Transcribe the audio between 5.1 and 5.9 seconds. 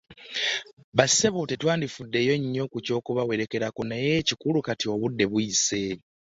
buyise